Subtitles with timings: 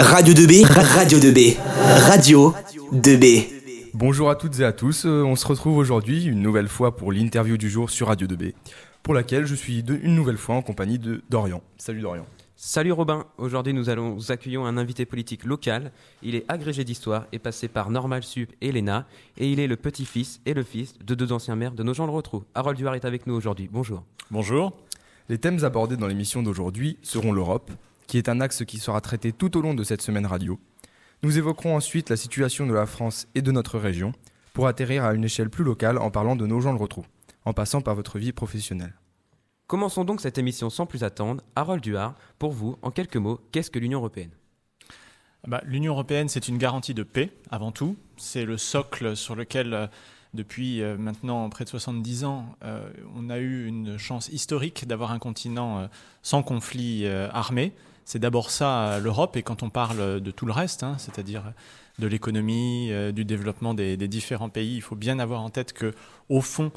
[0.00, 1.56] Radio 2B, Radio 2B,
[2.08, 2.54] Radio
[2.92, 3.46] 2B.
[3.94, 7.12] Bonjour à toutes et à tous, euh, on se retrouve aujourd'hui une nouvelle fois pour
[7.12, 8.52] l'interview du jour sur Radio 2B,
[9.02, 11.62] pour laquelle je suis de- une nouvelle fois en compagnie de Dorian.
[11.78, 12.26] Salut Dorian.
[12.56, 15.92] Salut Robin, aujourd'hui nous allons nous accueillons un invité politique local.
[16.22, 19.06] Il est agrégé d'histoire et passé par Normal Sup et l'ENA
[19.36, 22.06] et il est le petit-fils et le fils de deux anciens maires de nos gens
[22.06, 22.42] le retrou.
[22.54, 23.68] Harold Duard est avec nous aujourd'hui.
[23.72, 24.02] Bonjour.
[24.30, 24.72] Bonjour.
[25.28, 27.70] Les thèmes abordés dans l'émission d'aujourd'hui seront l'Europe,
[28.08, 30.58] qui est un axe qui sera traité tout au long de cette semaine radio.
[31.22, 34.12] Nous évoquerons ensuite la situation de la France et de notre région,
[34.54, 37.04] pour atterrir à une échelle plus locale en parlant de nos gens le retrou,
[37.44, 38.94] en passant par votre vie professionnelle.
[39.68, 41.42] Commençons donc cette émission sans plus attendre.
[41.54, 44.30] Harold Duard, pour vous, en quelques mots, qu'est-ce que l'Union européenne?
[45.46, 47.96] Bah, L'Union européenne, c'est une garantie de paix, avant tout.
[48.16, 49.86] C'est le socle sur lequel, euh,
[50.34, 55.12] depuis euh, maintenant près de 70 ans, euh, on a eu une chance historique d'avoir
[55.12, 55.86] un continent euh,
[56.22, 57.74] sans conflit euh, armé.
[58.08, 61.42] C'est d'abord ça euh, l'Europe, et quand on parle de tout le reste, hein, c'est-à-dire
[61.98, 65.92] de l'économie, euh, du développement des, différents pays, il faut bien avoir en tête que,
[66.30, 66.72] au fond,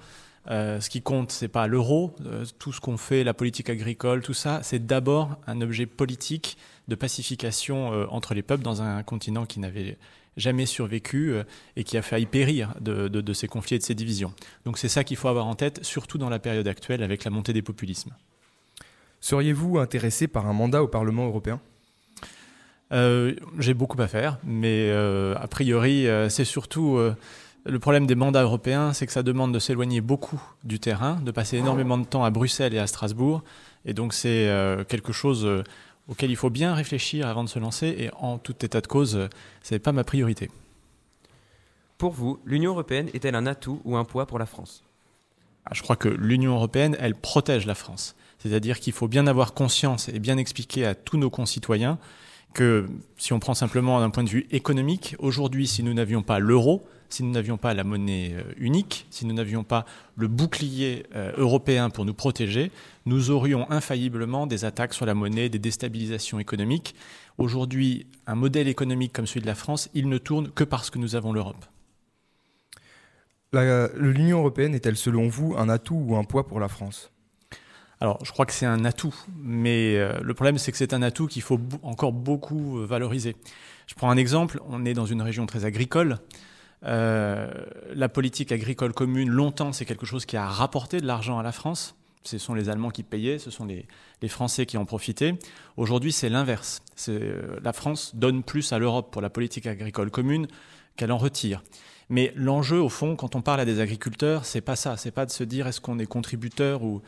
[0.49, 4.21] euh, ce qui compte, c'est pas l'euro, euh, tout ce qu'on fait, la politique agricole,
[4.23, 6.57] tout ça, c'est d'abord un objet politique
[6.89, 9.97] de pacification euh, entre les peuples dans un continent qui n'avait
[10.35, 11.43] jamais survécu euh,
[11.77, 14.33] et qui a failli périr de, de- de ces conflits et de ces divisions.
[14.65, 17.31] Donc c'est ça qu'il faut avoir en tête, surtout dans la période actuelle avec la
[17.31, 18.11] montée des populismes.
[19.21, 21.59] Seriez-vous intéressé par un mandat au Parlement européen?
[22.91, 27.15] Euh, J'ai beaucoup à faire, mais euh, a priori, euh, c'est surtout euh,
[27.65, 31.31] le problème des mandats européens, c'est que ça demande de s'éloigner beaucoup du terrain, de
[31.31, 33.43] passer énormément de temps à Bruxelles et à Strasbourg,
[33.85, 35.63] et donc c'est euh, quelque chose euh,
[36.09, 37.95] auquel il faut bien réfléchir avant de se lancer.
[37.97, 39.27] Et en tout état de cause, euh,
[39.61, 40.49] c'est pas ma priorité.
[41.99, 44.83] Pour vous, l'Union européenne est-elle un atout ou un poids pour la France?
[45.65, 48.15] Ah, Je crois que l'Union européenne, elle protège la France.
[48.41, 51.99] C'est-à-dire qu'il faut bien avoir conscience et bien expliquer à tous nos concitoyens
[52.53, 56.39] que si on prend simplement d'un point de vue économique, aujourd'hui, si nous n'avions pas
[56.39, 61.05] l'euro, si nous n'avions pas la monnaie euh, unique, si nous n'avions pas le bouclier
[61.15, 62.71] euh, européen pour nous protéger,
[63.05, 66.95] nous aurions infailliblement des attaques sur la monnaie, des déstabilisations économiques.
[67.37, 70.99] Aujourd'hui, un modèle économique comme celui de la France, il ne tourne que parce que
[70.99, 71.63] nous avons l'Europe.
[73.53, 77.11] La- L'Union européenne est-elle selon vous un atout ou un poids pour la France?
[78.01, 81.03] Alors, je crois que c'est un atout, mais euh, le problème, c'est que c'est un
[81.03, 83.35] atout qu'il faut encore beaucoup euh, valoriser.
[83.85, 86.17] Je prends un exemple, on est dans une région très agricole.
[86.83, 87.47] Euh,
[87.93, 91.51] la politique agricole commune, longtemps, c'est quelque chose qui a rapporté de l'argent à la
[91.51, 91.95] France.
[92.23, 93.85] Ce sont les Allemands qui payaient, ce sont les,
[94.27, 95.37] Français qui en profitaient.
[95.77, 96.81] Aujourd'hui, c'est l'inverse.
[97.09, 100.47] Euh, la France donne plus à l'Europe pour la politique agricole commune
[100.95, 101.63] qu'elle en retire.
[102.09, 104.97] Mais l'enjeu, au fond, quand on parle à des agriculteurs, c'est pas ça.
[104.97, 107.01] C'est pas de se dire est-ce qu'on est contributeur ou,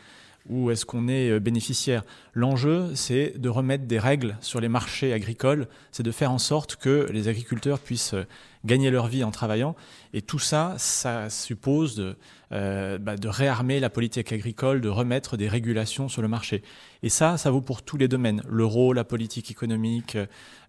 [0.48, 2.04] ou est-ce qu'on est euh, bénéficiaire?
[2.34, 6.76] L'enjeu, c'est de remettre des règles sur les marchés agricoles, c'est de faire en sorte
[6.76, 8.26] que les agriculteurs puissent euh,
[8.64, 9.74] gagner leur vie en travaillant.
[10.12, 12.16] Et tout ça, ça suppose de,
[12.54, 16.62] euh, bah, de réarmer la politique agricole, de remettre des régulations sur le marché.
[17.02, 18.42] Et ça, ça vaut pour tous les domaines.
[18.48, 20.16] L'euro, la politique économique,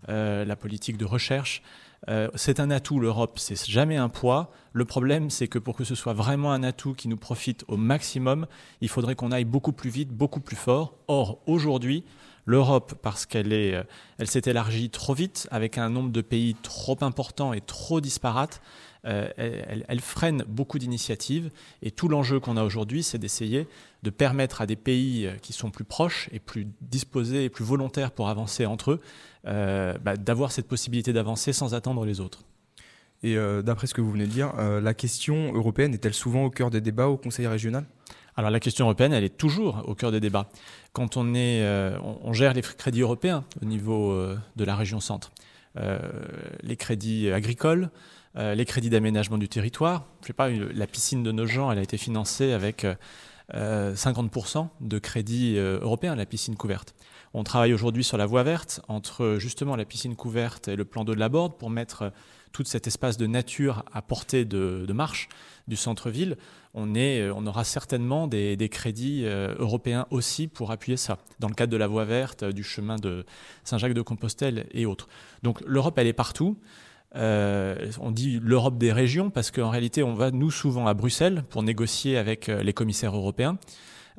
[0.09, 1.61] euh, la politique de recherche.
[2.09, 4.51] Euh, c'est un atout, l'Europe, c'est jamais un poids.
[4.73, 7.77] Le problème, c'est que pour que ce soit vraiment un atout qui nous profite au
[7.77, 8.47] maximum,
[8.81, 10.95] il faudrait qu'on aille beaucoup plus vite, beaucoup plus fort.
[11.07, 12.03] Or, aujourd'hui,
[12.45, 13.75] l'Europe, parce qu'elle est,
[14.17, 18.61] elle s'est élargie trop vite, avec un nombre de pays trop important et trop disparate,
[19.05, 21.51] euh, elle, freine beaucoup d'initiatives.
[21.81, 23.67] Et tout l'enjeu qu'on a aujourd'hui, c'est d'essayer
[24.03, 27.65] de permettre à des pays euh, qui sont plus proches et plus disposés et plus
[27.65, 29.01] volontaires pour avancer entre eux,
[29.47, 32.43] euh, bah, d'avoir cette possibilité d'avancer sans attendre les autres.
[33.23, 36.49] Et euh, d'après ce que vous venez de dire, la question européenne est-elle souvent au
[36.49, 37.85] cœur des débats au Conseil régional?
[38.37, 40.49] Alors la question européenne, elle est toujours au cœur des débats.
[40.91, 44.75] Quand on, est, euh, on, on gère les crédits européens au niveau euh, de la
[44.75, 45.31] région centre,
[45.77, 45.99] euh,
[46.61, 47.89] les crédits agricoles,
[48.37, 50.05] euh, les crédits d'aménagement du territoire.
[50.21, 52.95] Je sais pas, la piscine de nos gens, elle a été financée avec euh,
[53.53, 56.95] euh, 50% de crédits euh, européens, la piscine couverte.
[57.35, 61.03] On travaille aujourd'hui sur la voie verte entre justement la piscine couverte et le plan
[61.03, 62.11] d'eau de la Borde pour mettre
[62.53, 65.29] tout cet espace de nature à portée de, marche
[65.67, 66.37] du centre-ville.
[66.73, 71.73] On, est, on aura certainement des, crédits européens aussi pour appuyer ça, dans le cadre
[71.73, 73.25] de la voie verte, du chemin de
[73.65, 75.09] Saint-Jacques-de-Compostelle et autres.
[75.43, 76.57] Donc l'Europe, elle est partout.
[77.15, 81.43] Euh, on dit l'Europe des régions parce qu'en réalité, on va nous souvent à Bruxelles
[81.49, 83.57] pour négocier avec euh, les commissaires européens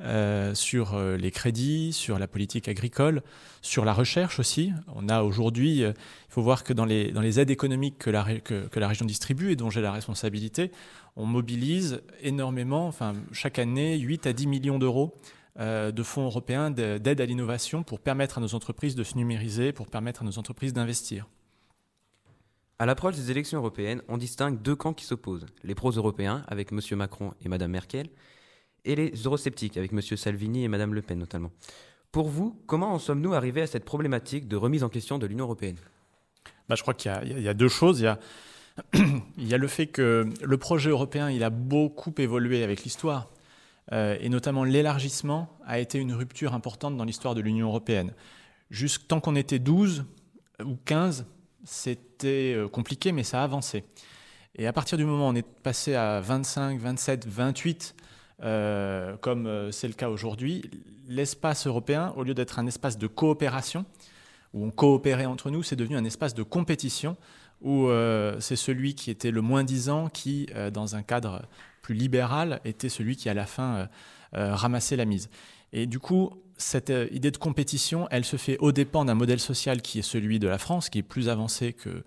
[0.01, 3.23] euh, sur les crédits, sur la politique agricole,
[3.63, 4.73] sur la recherche aussi.
[4.95, 5.95] On a aujourd'hui, il
[6.29, 9.93] faut voir que dans les, aides économiques que la, région distribue et dont j'ai la
[9.93, 10.71] responsabilité,
[11.17, 12.93] on mobilise énormément,
[13.33, 15.15] chaque année, 8 à 10 millions d'euros
[15.59, 19.87] de fonds européens d'aide à l'innovation pour permettre à nos entreprises de se numériser, pour
[19.87, 21.27] permettre à nos entreprises d'investir.
[22.79, 25.47] À l'approche des élections européennes, on distingue deux camps qui s'opposent.
[25.65, 26.81] Les pro-européens, avec M.
[26.93, 28.09] Macron et Mme Merkel,
[28.85, 30.03] et les eurosceptiques, avec M.
[30.03, 31.51] Salvini et Mme Le Pen notamment.
[32.13, 35.47] Pour vous, comment en sommes-nous arrivés à cette problématique de remise en question de l'Union
[35.47, 35.77] européenne?
[36.69, 38.07] Bah, Je crois qu'il y, a deux choses.
[38.95, 43.31] Il y a, le fait que le projet européen il a beaucoup évolué avec l'histoire.
[43.93, 48.13] Euh, et notamment l'élargissement a été une rupture importante dans l'histoire de l'Union européenne.
[48.71, 50.05] Jusque tant qu'on était 12
[50.63, 51.25] ou 15,
[51.67, 53.85] c'était euh, compliqué, mais ça a avancé.
[54.55, 57.95] Et à partir du moment où on est passé à 25, 27, 28,
[58.39, 60.71] comme euh, c'est le cas aujourd'hui,
[61.09, 63.85] l'espace européen, au lieu d'être un espace de coopération,
[64.55, 67.17] où on coopérait entre nous, c'est devenu un espace de compétition,
[67.61, 71.43] où euh, c'est celui qui était le moins disant qui, dans un cadre
[71.83, 73.89] plus libéral, était celui qui, à la fin,
[74.33, 75.29] ramassait la mise.
[75.73, 79.41] Et du coup, cette euh, idée de compétition, elle se fait au dépend d'un modèle
[79.41, 82.03] social qui est celui de la France, qui est plus avancé que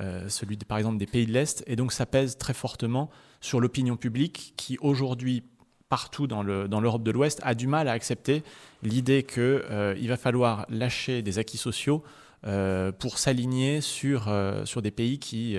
[0.00, 1.64] euh, celui, par exemple, des pays de l'Est.
[1.66, 3.10] Et donc, ça pèse très fortement
[3.40, 5.42] sur l'opinion publique qui, aujourd'hui,
[5.88, 8.42] partout dans l'Europe de l'Ouest, a du mal à accepter
[8.82, 12.02] l'idée qu'il euh, va falloir lâcher des acquis sociaux
[12.98, 14.30] pour s'aligner sur,
[14.82, 15.56] des pays qui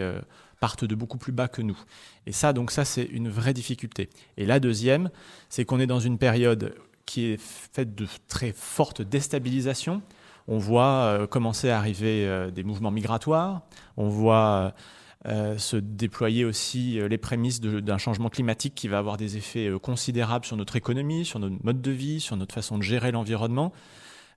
[0.59, 1.79] partent de beaucoup plus bas que nous.
[2.27, 4.09] Et ça, donc ça, c'est une vraie difficulté.
[4.37, 5.09] Et la deuxième,
[5.49, 10.01] c'est qu'on est dans une période qui est faite de très fortes déstabilisations.
[10.47, 13.61] On voit euh, commencer à arriver euh, des mouvements migratoires,
[13.97, 14.73] on voit
[15.27, 20.45] euh, se déployer aussi les prémices d'un changement climatique qui va avoir des effets considérables
[20.45, 23.73] sur notre économie, sur notre mode de vie, sur notre façon de gérer l'environnement.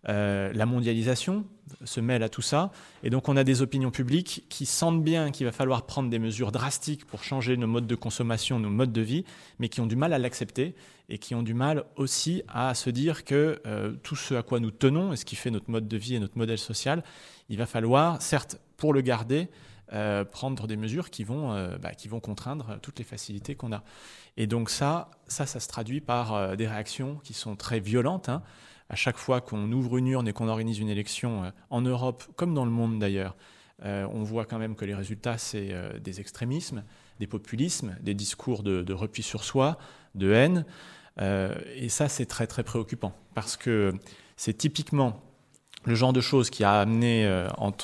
[0.09, 1.45] Euh, la mondialisation
[1.85, 2.71] se mêle à tout ça.
[3.03, 6.19] Et donc on a des opinions publiques qui sentent bien qu'il va falloir prendre des
[6.19, 9.25] mesures drastiques pour changer nos modes de consommation, nos modes de vie,
[9.59, 10.75] mais qui ont du mal à l'accepter
[11.09, 14.61] et qui ont du mal aussi à se dire que euh, tout ce à quoi
[14.61, 17.03] nous tenons et ce qui fait notre mode de vie et notre modèle social,
[17.49, 19.49] il va falloir, certes, pour le garder,
[19.93, 21.49] euh, prendre des mesures qui vont,
[21.83, 23.83] bah, qui vont contraindre toutes les facilités qu'on a.
[24.37, 28.29] Et donc ça, ça, ça se traduit par des réactions qui sont très violentes.
[28.29, 28.43] Hein
[28.91, 32.25] à chaque fois qu'on ouvre une urne et qu'on organise une élection euh, en Europe,
[32.37, 33.37] comme dans le monde d'ailleurs,
[33.85, 36.83] euh, on voit quand même que les résultats, c'est euh, des extrémismes,
[37.21, 39.79] des populismes, des discours de, repli sur soi,
[40.15, 40.65] de haine.
[41.21, 43.93] et ça, c'est très très préoccupant, parce que
[44.37, 45.21] c'est typiquement
[45.85, 47.29] le genre de choses qui a amené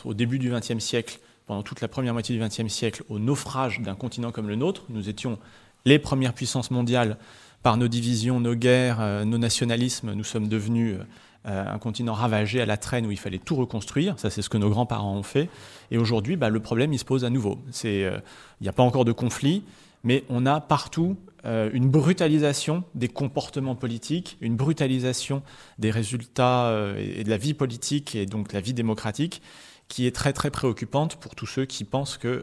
[0.04, 3.80] au début du XXe siècle, pendant toute la première moitié du XXe siècle, au naufrage
[3.80, 4.84] d'un continent comme le nôtre.
[4.88, 5.38] Nous étions
[5.84, 7.18] les premières puissances mondiales
[7.64, 10.99] par nos divisions, nos guerres, euh, nos nationalismes, nous sommes devenus
[11.46, 14.19] euh, un continent ravagé à la traîne où il fallait tout reconstruire.
[14.19, 15.49] Ça, c'est ce que nos grands-parents ont fait.
[15.90, 17.58] Et aujourd'hui, bah, le problème, il se pose à nouveau.
[17.87, 18.20] Euh,
[18.61, 19.64] il n'y a pas encore de conflit,
[20.05, 21.16] mais on a partout
[21.46, 25.43] une brutalisation des comportements politiques, une brutalisation
[25.78, 29.43] des résultats et de la vie politique et donc la vie démocratique
[29.88, 32.43] qui est très très préoccupante pour tous ceux qui pensent que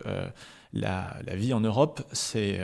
[0.74, 2.60] la, la, vie en Europe, c'est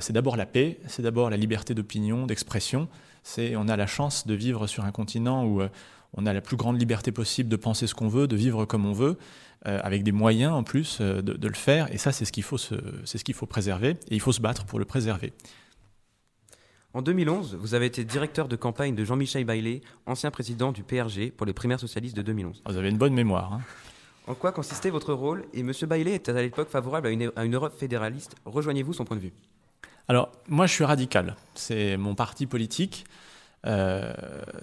[0.00, 2.88] c'est d'abord la paix, c'est d'abord la liberté d'opinion, d'expression.
[3.22, 5.68] C'est, on a la chance de vivre sur un continent où euh,
[6.14, 8.86] on a la plus grande liberté possible de penser ce qu'on veut, de vivre comme
[8.86, 9.18] on veut,
[9.66, 11.92] euh, avec des moyens en plus de, le faire.
[11.92, 14.40] Et ça, c'est ce qu'il faut, c'est ce qu'il faut préserver, et il faut se
[14.40, 15.32] battre pour le préserver.
[16.94, 21.30] En 2011, vous avez été directeur de campagne de Jean-Michel Baillet, ancien président du PRG
[21.30, 22.62] pour les primaires socialistes de 2011.
[22.66, 23.52] Vous avez une bonne mémoire.
[23.52, 23.60] Hein.
[24.26, 25.44] En quoi consistait votre rôle?
[25.52, 25.72] Et M.
[25.86, 28.36] Baillet était à l'époque favorable à une, à une Europe fédéraliste.
[28.46, 29.32] Rejoignez-vous son point de vue
[30.08, 31.36] alors, moi, je suis radical.
[31.54, 33.04] C'est mon parti politique.
[33.66, 34.12] Euh,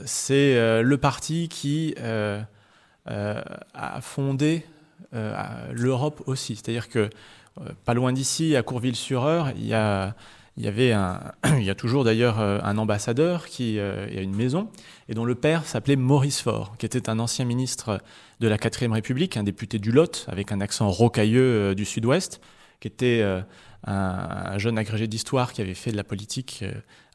[0.05, 2.41] c'est euh, le parti qui euh,
[3.05, 4.65] a fondé
[5.71, 6.55] l'Europe aussi.
[6.55, 7.09] C'est-à-dire que,
[7.85, 10.15] pas loin d'ici, à Courville-sur-Eure, il y a
[11.77, 14.69] toujours d'ailleurs un ambassadeur qui a une maison
[15.07, 18.01] et dont le père s'appelait Maurice Faure, qui était un ancien ministre
[18.41, 22.41] de la quatrième République, un député du Lot avec un accent rocailleux du Sud-Ouest,
[22.79, 23.23] qui était
[23.85, 26.63] un, jeune agrégé d'histoire qui avait fait de la politique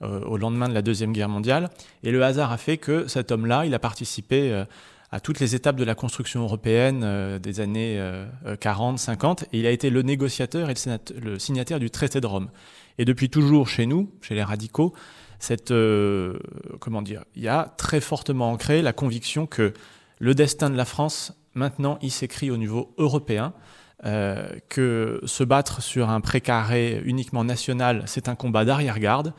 [0.02, 1.70] euh, au lendemain de la Deuxième Guerre mondiale.
[2.02, 4.64] Et le hasard a fait que cet homme-là, il a participé euh,
[5.10, 8.00] à toutes les étapes de la construction européenne euh, des années
[8.60, 10.74] 40, 50, et il a été le négociateur et
[11.20, 12.50] le, signataire du traité de Rome.
[12.98, 14.94] Et depuis toujours chez nous, chez les radicaux,
[15.38, 15.72] cette,
[16.80, 19.72] comment dire, il y a très fortement ancré la conviction que
[20.18, 23.54] le destin de la France, maintenant, il s'écrit au niveau européen.
[24.06, 29.34] Euh, que se battre sur un précaré uniquement national, c'est un combat d'arrière-garde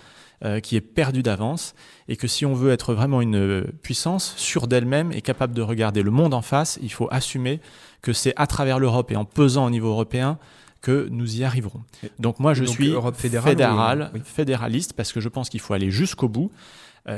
[0.46, 1.74] euh, qui est perdu d'avance,
[2.08, 6.04] et que si on veut être vraiment une puissance sûre d'elle-même et capable de regarder
[6.04, 7.60] le monde en face, il faut assumer
[8.04, 10.38] que c'est à travers l'Europe et en pesant au niveau européen
[10.84, 11.82] que nous y arriverons.
[12.20, 16.28] Donc moi je suis fédéral, fédéral fédéraliste parce que je pense qu'il faut aller jusqu'au
[16.28, 16.52] bout.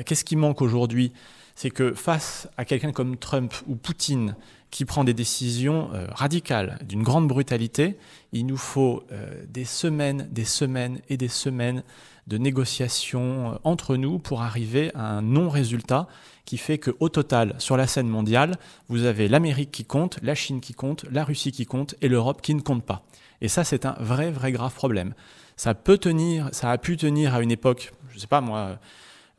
[0.06, 1.12] Qu'est-ce qui manque aujourd'hui?
[1.56, 4.36] C'est que face à quelqu'un comme Trump ou Poutine,
[4.74, 7.96] qui prend des décisions radicales, d'une grande brutalité,
[8.32, 9.04] il nous faut
[9.48, 11.84] des semaines, des semaines et des semaines
[12.28, 16.08] de négociations entre nous pour arriver à un non-résultat
[16.46, 18.56] qui fait qu'au total, sur la scène mondiale,
[18.90, 22.42] vous avez l'Amérique qui compte, la Chine qui compte, la Russie qui compte et l'Europe
[22.42, 23.04] qui ne compte pas.
[23.42, 25.14] Et ça, c'est un vrai, vrai grave problème.
[25.56, 28.80] Ça peut tenir, ça a pu tenir à une époque, je ne sais pas moi,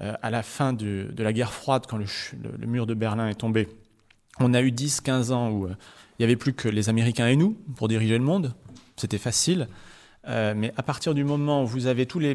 [0.01, 3.69] euh, à la fin de la guerre froide, quand le, mur de Berlin est tombé.
[4.41, 5.75] On a eu 10-15 ans où euh,
[6.19, 8.55] il n'y avait plus que les Américains et nous pour diriger le monde.
[8.97, 9.69] C'était facile.
[10.27, 12.35] Euh, mais à partir du moment où vous avez tous les,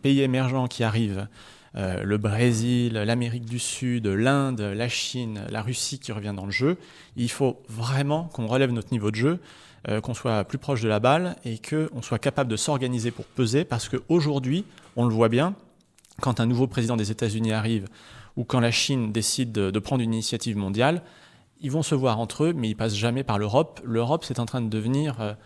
[0.00, 1.28] pays émergents qui arrivent,
[1.76, 6.50] euh, le Brésil, l'Amérique du Sud, l'Inde, la Chine, la Russie qui revient dans le
[6.50, 6.76] jeu.
[7.16, 9.40] Il faut vraiment qu'on relève notre niveau de jeu,
[10.02, 13.64] qu'on soit plus proche de la balle et qu'on soit capable de s'organiser pour peser
[13.64, 14.64] parce qu'aujourd'hui,
[14.96, 15.54] on le voit bien,
[16.20, 17.86] quand un nouveau président des États-Unis arrive
[18.36, 21.02] ou quand la Chine décide de, prendre une initiative mondiale,
[21.60, 23.80] ils vont se voir entre eux, mais ils passent jamais par l'Europe.
[23.84, 25.36] L'Europe, c'est en train de devenir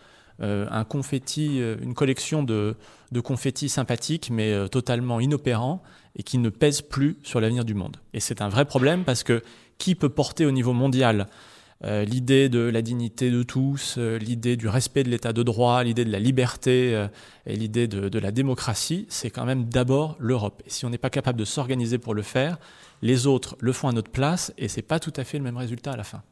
[0.41, 2.77] euh, un confetti, une collection de,
[3.23, 5.83] confettis sympathiques, mais totalement inopérants
[6.17, 7.97] et qui ne pèse plus sur l'avenir du monde.
[8.13, 9.43] Et c'est un vrai problème parce que
[9.79, 11.27] qui peut porter au niveau mondial
[11.85, 15.83] euh, l'idée de la dignité de tous, euh, l'idée du respect de l'état de droit,
[15.83, 17.09] l'idée de la liberté euh,
[17.45, 20.63] et l'idée de, de, la démocratie, c'est quand même d'abord l'Europe.
[20.65, 22.59] Et si on n'est pas capable de s'organiser pour le faire,
[23.03, 25.57] les autres le font à notre place et c'est pas tout à fait le même
[25.57, 26.23] résultat à la fin.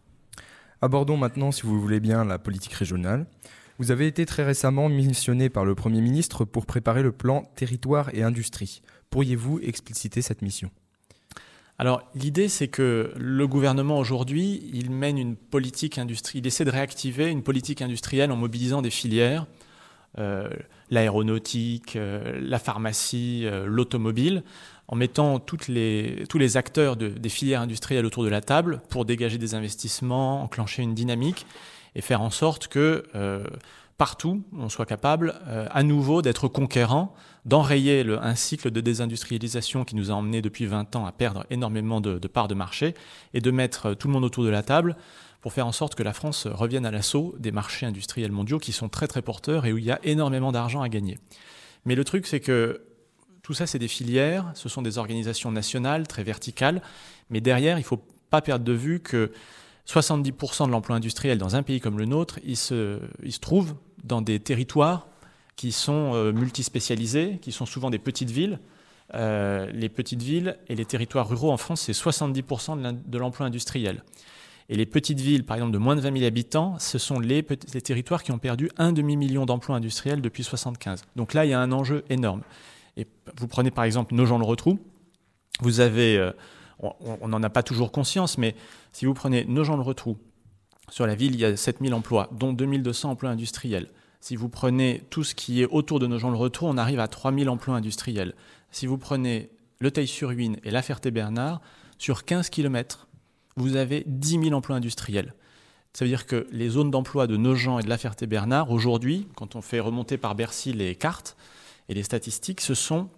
[0.80, 3.26] Abordons maintenant, si vous voulez bien, la politique régionale.
[3.78, 8.14] Vous avez été très récemment missionné par le Premier ministre pour préparer le plan territoire
[8.14, 8.82] et industrie.
[9.10, 10.70] Pourriez-vous expliciter cette mission?
[11.78, 16.70] Alors l'idée c'est que le gouvernement aujourd'hui, il mène une politique industrielle, il essaie de
[16.70, 19.46] réactiver une politique industrielle en mobilisant des filières,
[20.18, 20.50] euh,
[20.90, 24.42] l'aéronautique, euh, la pharmacie, euh, l'automobile,
[24.90, 29.38] en mettant les, tous les acteurs des filières industrielles autour de la table pour dégager
[29.38, 31.46] des investissements, enclencher une dynamique
[31.94, 33.04] et faire en sorte que
[34.00, 39.94] partout, on soit capable euh, à nouveau d'être conquérant, d'enrayer un cycle de désindustrialisation qui
[39.94, 42.94] nous a emmenés depuis 20 ans à perdre énormément de, parts de marché
[43.34, 44.96] et de mettre euh, tout le monde autour de la table
[45.42, 48.72] pour faire en sorte que la France revienne à l'assaut des marchés industriels mondiaux qui
[48.72, 51.18] sont très très porteurs et où il y a énormément d'argent à gagner.
[51.84, 52.80] Mais le truc, c'est que
[53.50, 56.80] tout ça, c'est des filières, ce sont des organisations nationales très verticales,
[57.30, 59.32] mais derrière, il ne faut pas perdre de vue que
[59.88, 63.00] 70% de l'emploi industriel dans un pays comme le nôtre, il se,
[63.40, 65.08] trouve dans des territoires
[65.56, 68.60] qui sont euh, multispécialisés, qui sont souvent des petites villes.
[69.14, 74.04] Euh, les petites villes et les territoires ruraux en France, c'est 70% de l'emploi industriel.
[74.68, 77.44] Et les petites villes, par exemple, de moins de 20 000 habitants, ce sont les,
[77.74, 81.02] les territoires qui ont perdu un demi-million d'emplois industriels depuis 1975.
[81.16, 82.42] Donc là, il y a un enjeu énorme.
[83.38, 84.78] Vous prenez par exemple nos gens le retrou.
[85.60, 86.32] Vous avez, euh,
[86.78, 88.54] on n'en a pas toujours conscience, mais
[88.92, 90.16] si vous prenez nos gens le retrou,
[90.90, 93.88] sur la ville, il y a 7000 emplois, dont 2200 emplois industriels.
[94.20, 97.00] Si vous prenez tout ce qui est autour de nos gens le retour, on arrive
[97.00, 98.34] à 3000 emplois industriels.
[98.70, 101.60] Si vous prenez le Teil-sur-Huine et la Ferté-Bernard,
[101.96, 103.08] sur 15 km,
[103.56, 105.34] vous avez 10 000 emplois industriels.
[105.92, 109.56] Ça veut dire que les zones d'emploi de Nogent et de la Ferté-Bernard, aujourd'hui, quand
[109.56, 111.36] on fait remonter par Bercy les cartes
[111.90, 113.08] et les statistiques, ce sont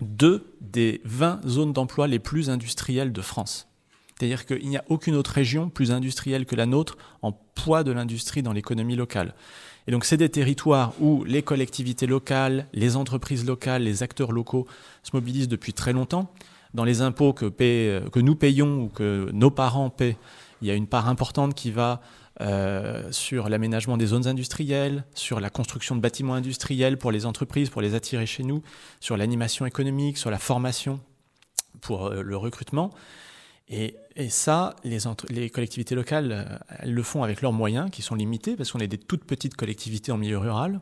[0.00, 3.68] deux des 20 zones d'emploi les plus industrielles de France.
[4.18, 7.92] C'est-à-dire qu'il n'y a aucune autre région plus industrielle que la nôtre en poids de
[7.92, 9.34] l'industrie dans l'économie locale.
[9.86, 14.66] Et donc c'est des territoires où les collectivités locales, les entreprises locales, les acteurs locaux
[15.02, 16.32] se mobilisent depuis très longtemps.
[16.72, 20.16] Dans les impôts que, nous payons ou que nos parents paient,
[20.62, 22.00] il y a une part importante qui va
[22.40, 27.68] euh, sur l'aménagement des zones industrielles, sur la construction de bâtiments industriels pour les entreprises,
[27.68, 28.62] pour les attirer chez nous,
[29.00, 31.00] sur l'animation économique, sur la formation
[31.80, 32.92] pour euh, le recrutement.
[33.70, 33.96] Et,
[34.30, 38.72] ça, les, collectivités locales, euh, elles le font avec leurs moyens qui sont limités parce
[38.72, 40.80] qu'on est des toutes petites collectivités en milieu rural.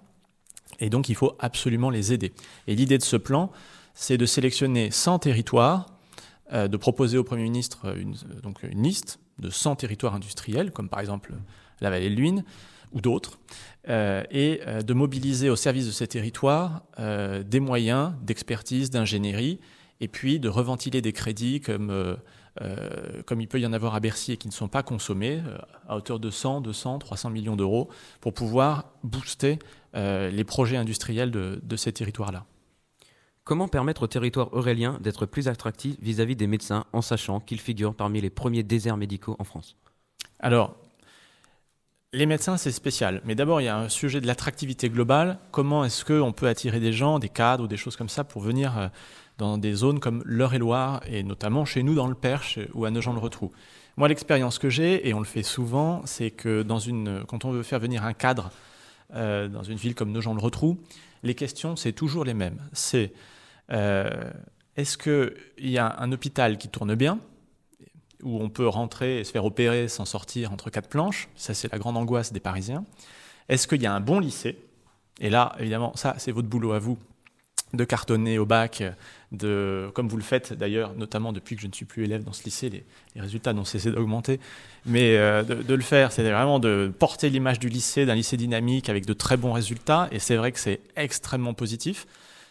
[0.79, 2.33] Et donc, il faut absolument les aider.
[2.67, 3.51] Et l'idée de ce plan,
[3.95, 5.87] c'est de sélectionner 100 territoires,
[6.53, 10.89] euh, de proposer au Premier ministre une, donc une liste de 100 territoires industriels, comme
[10.89, 11.33] par exemple
[11.81, 12.45] la vallée de l'Huine
[12.93, 13.39] ou d'autres,
[13.89, 19.61] euh, et de mobiliser au service de ces territoires des moyens d'expertise, d'ingénierie,
[20.01, 22.17] et puis de reventiler des crédits comme
[22.63, 25.59] euh, il peut y en avoir à Bercy et qui ne sont pas consommés, euh,
[25.89, 27.89] à hauteur de 100, 200, 300 millions d'euros,
[28.21, 29.59] pour pouvoir booster
[29.95, 32.45] euh, les projets industriels de, ces territoires-là.
[33.47, 37.95] Comment permettre au territoire aurélien d'être plus attractif vis-à-vis des médecins en sachant qu'ils figurent
[37.95, 39.77] parmi les premiers déserts médicaux en France?
[40.41, 40.75] Alors,
[42.13, 43.23] les médecins, c'est spécial.
[43.25, 45.39] Mais d'abord, il y a un sujet de l'attractivité globale.
[45.53, 48.43] Comment est-ce qu'on peut attirer des gens, des cadres ou des choses comme ça pour
[48.43, 48.89] venir euh,
[49.39, 53.53] dans des zones comme l'Eure-et-Loire et notamment chez nous dans le Perche ou à Nogent-le-Retrou
[53.97, 57.53] Moi, l'expérience que j'ai, et on le fait souvent, c'est que dans une, quand on
[57.53, 58.51] veut faire venir un cadre
[59.15, 60.79] euh, dans une ville comme Nogent-le-Retrou,
[61.23, 62.61] les questions, c'est toujours les mêmes.
[62.73, 63.13] C'est
[63.73, 64.31] euh,
[64.77, 67.19] est-ce qu'il y a un hôpital qui tourne bien
[68.23, 71.29] où on peut rentrer et se faire opérer sans sortir entre quatre planches?
[71.35, 72.85] Ça, c'est la grande angoisse des Parisiens.
[73.49, 74.59] Est-ce qu'il y a un bon lycée?
[75.21, 76.99] Et là, évidemment, ça, c'est votre boulot à vous
[77.75, 78.83] de cartonner au bac,
[79.33, 82.33] de, comme vous le faites d'ailleurs, notamment depuis que je ne suis plus élève dans
[82.33, 84.41] ce lycée, les, résultats n'ont cessé d'augmenter.
[84.85, 88.89] Mais euh, de, le faire, c'est vraiment de porter l'image du lycée, d'un lycée dynamique
[88.89, 90.09] avec de très bons résultats.
[90.13, 92.07] Et c'est vrai que c'est extrêmement positif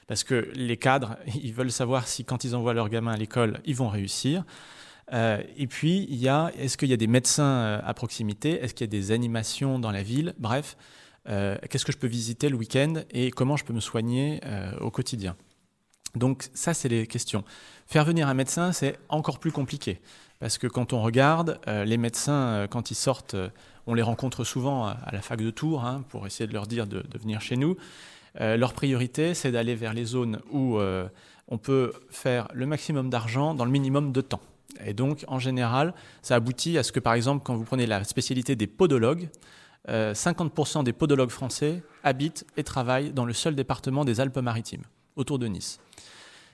[0.07, 3.59] parce que les cadres, ils veulent savoir si quand ils envoient leurs gamins à l'école,
[3.65, 4.43] ils vont réussir.
[5.13, 8.63] Euh, et puis, il y a, est-ce qu'il y a des médecins euh, à proximité?
[8.63, 10.33] Est-ce qu'il y a des animations dans la ville?
[10.39, 10.77] Bref,
[11.27, 14.41] euh, qu'est-ce que je peux visiter le week-end et comment je peux me soigner
[14.79, 15.35] au quotidien?
[16.15, 17.43] Donc ça, c'est les questions.
[17.87, 19.99] Faire venir un médecin, c'est encore plus compliqué.
[20.39, 23.35] Parce que quand on regarde, les médecins, quand ils sortent,
[23.85, 26.87] on les rencontre souvent à, la fac de Tours hein, pour essayer de leur dire
[26.87, 27.75] de venir chez nous.
[28.39, 30.79] leur priorité, c'est d'aller vers les zones où
[31.47, 34.41] on peut faire le maximum d'argent dans le minimum de temps.
[34.83, 38.03] Et donc, en général, ça aboutit à ce que, par exemple, quand vous prenez la
[38.03, 39.29] spécialité des podologues,
[39.87, 44.83] 50% euh, des podologues français habitent et travaillent dans le seul département des Alpes-Maritimes,
[45.15, 45.79] autour de Nice.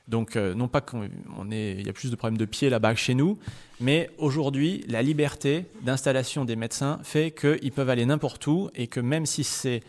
[0.08, 3.14] Donc, euh, non pas qu'il y a plus de problèmes de pied là-bas que chez
[3.14, 3.38] nous,
[3.80, 9.00] mais aujourd'hui, la liberté d'installation des médecins fait qu'ils peuvent aller n'importe où et que
[9.00, 9.82] même si c'est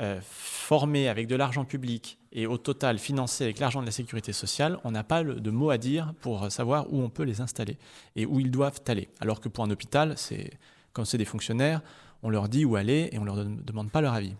[0.00, 4.32] euh, formé avec de l'argent public et au total financé avec l'argent de la sécurité
[4.32, 7.78] sociale, on n'a pas de mot à dire pour savoir où on peut les installer
[8.16, 9.08] et où ils doivent aller.
[9.20, 10.50] Alors que pour un hôpital, c'est
[10.92, 11.82] quand c'est des fonctionnaires,
[12.22, 14.34] on leur dit où aller et on ne leur demande pas leur avis.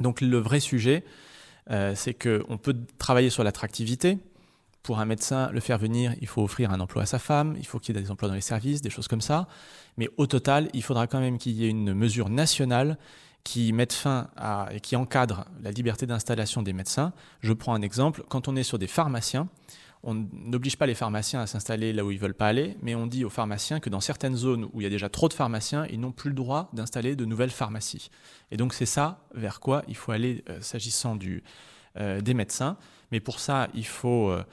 [0.00, 1.04] Donc le vrai sujet,
[1.70, 4.18] euh, c'est qu'on peut travailler sur l'attractivité.
[4.82, 7.66] Pour un médecin, le faire venir, il faut offrir un emploi à sa femme, il
[7.66, 9.48] faut qu'il y ait des emplois dans les services, des choses comme ça.
[9.96, 12.98] Mais au total, il faudra quand même qu'il y ait une mesure nationale
[13.44, 17.12] qui mettent fin à, et qui encadrent la liberté d'installation des médecins.
[17.40, 18.24] Je prends un exemple.
[18.28, 19.48] Quand on est sur des pharmaciens,
[20.04, 23.06] on n'oblige pas les pharmaciens à s'installer là où ils veulent pas aller, mais on
[23.06, 25.86] dit aux pharmaciens que dans certaines zones où il y a déjà trop de pharmaciens,
[25.90, 28.10] ils n'ont plus le droit d'installer de nouvelles pharmacies.
[28.50, 31.42] Et donc c'est ça vers quoi il faut aller euh, s'agissant du,
[31.96, 32.76] euh, des médecins.
[33.12, 34.44] Mais pour ça, il faut euh,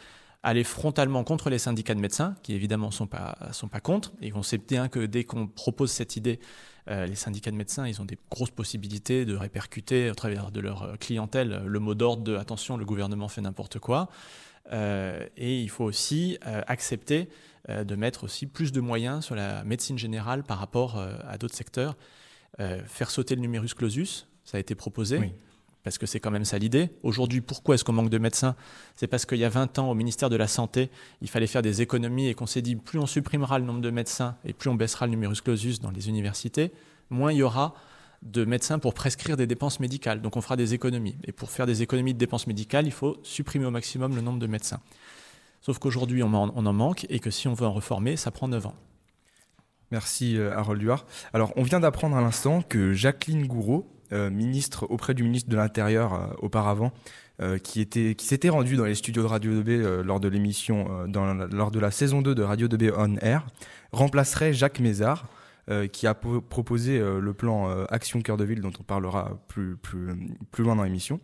[0.42, 4.14] aller frontalement contre les syndicats de médecins, qui évidemment ne sont pas, sont pas contre.
[4.22, 6.40] Et on sait bien que dès qu'on propose cette idée,
[6.88, 10.98] les syndicats de médecins, ils ont des grosses possibilités de répercuter au travers de leur
[11.00, 14.10] clientèle le mot d'ordre de attention, le gouvernement fait n'importe quoi.
[14.72, 17.30] Euh, et il faut aussi accepter
[17.70, 21.96] de mettre aussi plus de moyens sur la médecine générale par rapport à d'autres secteurs.
[22.58, 25.32] faire sauter le numerus clausus, ça a été proposé
[25.84, 26.90] parce que c'est quand même ça l'idée.
[27.04, 28.56] Aujourd'hui, pourquoi est-ce qu'on manque de médecins?
[28.96, 30.90] C'est parce qu'il y a 20 ans, au ministère de la Santé,
[31.22, 33.90] il fallait faire des économies et qu'on s'est dit, plus on supprimera le nombre de
[33.90, 36.72] médecins et plus on baissera le numerus clausus dans les universités,
[37.10, 37.74] moins il y aura
[38.22, 40.22] de médecins pour prescrire des dépenses médicales.
[40.22, 41.18] Donc on fera des économies.
[41.26, 44.40] Et pour faire des économies de dépenses médicales, il faut supprimer au maximum le nombre
[44.40, 44.80] de médecins.
[45.62, 48.68] Sauf qu'aujourd'hui, on en manque et que si on veut en reformer, ça prend 9
[48.68, 48.76] ans.
[49.92, 51.06] Merci euh, Harold Duard.
[51.34, 55.58] Alors, on vient d'apprendre à l'instant que Jacqueline Gouraud, euh, ministre auprès du ministre de
[55.58, 56.92] l'Intérieur euh, auparavant,
[57.64, 61.72] qui était qui s'était rendu dans les studios de Radio 2B lors de l'émission lors
[61.72, 63.48] de la saison 2 de Radio 2B On Air,
[63.92, 65.26] remplacerait Jacques Mézard.
[65.94, 70.10] Qui a proposé le plan Action Cœur de Ville dont on parlera plus, plus,
[70.52, 71.20] plus loin dans l'émission.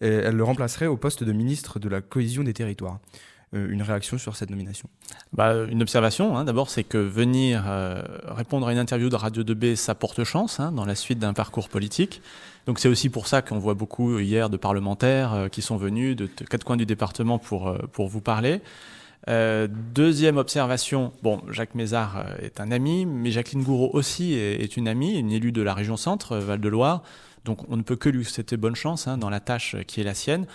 [0.00, 2.98] Elle le remplacerait au poste de ministre de la cohésion des territoires.
[3.54, 4.88] Euh, une réaction sur cette nomination?
[5.32, 6.44] Bah, Une observation, hein.
[6.44, 10.58] d'abord, c'est que venir euh, répondre à une interview de Radio 2B, ça porte chance
[10.58, 12.22] hein, dans la suite d'un parcours politique.
[12.66, 16.16] Donc c'est aussi pour ça qu'on voit beaucoup hier de parlementaires euh, qui sont venus
[16.16, 18.60] de, quatre coins du département pour, pour vous parler.
[19.28, 25.18] Deuxième observation, bon, Jacques Mézard est un ami, mais Jacqueline Gouraud aussi est, une amie,
[25.18, 27.02] une élue de la région centre, Val-de-Loire.
[27.44, 30.04] Donc on ne peut que lui souhaiter bonne chance hein, dans la tâche qui est
[30.04, 30.46] la sienne.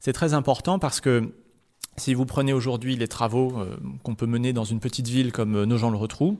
[0.00, 1.32] C'est très important parce que
[1.96, 5.56] si vous prenez aujourd'hui les travaux euh, qu'on peut mener dans une petite ville comme
[5.56, 6.38] euh, Nogent-le-Retrou,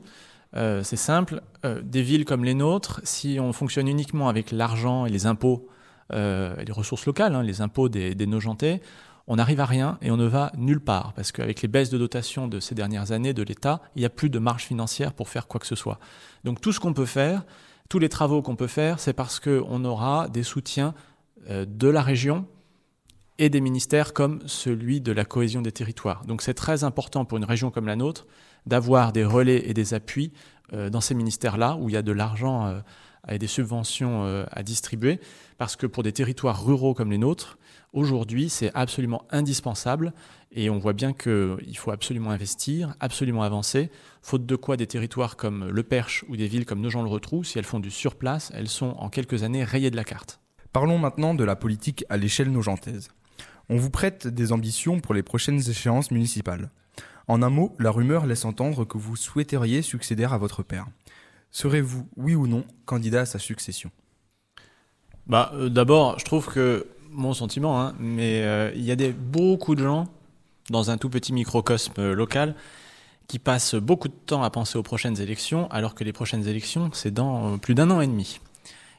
[0.55, 1.41] euh, c'est simple.
[1.83, 5.67] des villes comme les nôtres, si on fonctionne uniquement avec l'argent et les impôts,
[6.11, 8.81] les ressources locales, hein, les impôts des, des Nogentais,
[9.27, 11.13] on n'arrive à rien et on ne va nulle part.
[11.13, 14.09] Parce qu'avec les baisses de dotation de ces dernières années de l'État, il n'y a
[14.09, 15.99] plus de marge financière pour faire quoi que ce soit.
[16.45, 17.43] Donc tout ce qu'on peut faire,
[17.89, 20.93] tous les travaux qu'on peut faire, c'est parce qu'on aura des soutiens
[21.49, 22.45] de la région
[23.37, 26.25] et des ministères comme celui de la cohésion des territoires.
[26.25, 28.25] Donc c'est très important pour une région comme la nôtre
[28.65, 30.33] d'avoir des relais et des appuis
[30.73, 32.79] euh, dans ces ministères-là où il y a de l'argent euh,
[33.29, 35.19] et des subventions à distribuer,
[35.57, 37.57] parce que pour des territoires ruraux comme les nôtres,
[37.97, 40.13] aujourd'hui, c'est absolument indispensable
[40.51, 43.89] et on voit bien qu'il faut absolument investir, absolument avancer,
[44.21, 47.65] faute de quoi des territoires comme Le Perche ou des villes comme Nogent-le-Rotrou, si elles
[47.65, 50.39] font du surplace, elles sont en quelques années rayées de la carte.
[50.71, 53.09] Parlons maintenant de la politique à l'échelle nogentaise.
[53.69, 56.69] On vous prête des ambitions pour les prochaines échéances municipales.
[57.27, 60.85] En un mot, la rumeur laisse entendre que vous souhaiteriez succéder à votre père.
[61.51, 63.89] Serez-vous, oui ou non, candidat à sa succession?
[65.27, 69.75] Bah, euh, D'abord, je trouve que, mon sentiment, hein, mais euh, il y a beaucoup
[69.75, 70.07] de gens
[70.69, 72.55] dans un tout petit microcosme euh, local
[73.27, 76.89] qui passent beaucoup de temps à penser aux prochaines élections, alors que les prochaines élections,
[76.93, 78.39] c'est dans plus d'un an et demi.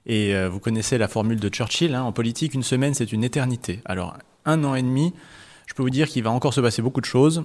[0.04, 3.80] Et vous connaissez la formule de Churchill, hein, en politique, une semaine, c'est une éternité.
[3.86, 5.14] Alors, un an et demi,
[5.66, 7.42] je peux vous dire qu'il va encore se passer beaucoup de choses,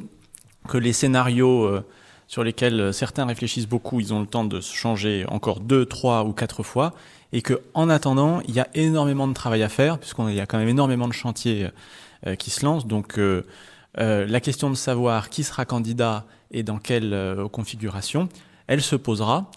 [0.67, 1.83] que les scénarios
[2.27, 6.23] sur lesquels certains réfléchissent beaucoup, ils ont le temps de se changer encore deux, trois
[6.23, 6.93] ou quatre fois,
[7.33, 10.45] et que en attendant, il y a énormément de travail à faire, puisqu'il y a
[10.45, 11.67] quand même énormément de chantiers
[12.27, 12.87] euh, qui se lancent.
[12.87, 13.43] Donc euh,
[13.99, 17.17] euh, la question de savoir qui sera candidat et dans quelle
[17.51, 18.29] configuration,
[18.67, 19.49] elle se posera.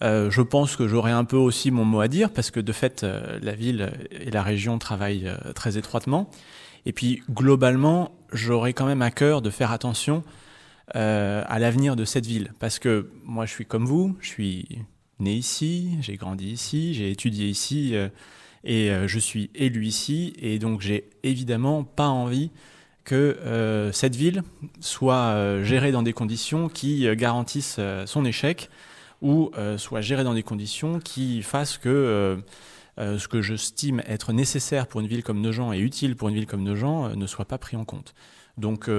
[0.00, 3.04] je pense que j'aurai un peu aussi mon mot à dire, parce que de fait,
[3.42, 6.30] la ville et la région travaillent très étroitement.
[6.84, 10.22] Et puis globalement, j'aurai quand même à cœur de faire attention
[10.94, 14.86] à l'avenir de cette ville, parce que moi je suis comme vous, je suis
[15.18, 18.08] né ici, j'ai grandi ici, j'ai étudié ici euh,
[18.64, 20.34] et euh, je suis élu ici.
[20.40, 22.50] Et donc j'ai évidemment pas envie
[23.04, 24.42] que euh, cette ville
[24.80, 28.68] soit gérée dans des conditions qui garantissent son échec
[29.22, 32.38] ou soit gérée dans des conditions qui fassent que
[32.98, 36.34] ce que je j'estime être nécessaire pour une ville comme Nogent et utile pour une
[36.34, 38.14] ville comme Nogent ne soit pas pris en compte.
[38.58, 38.90] Donc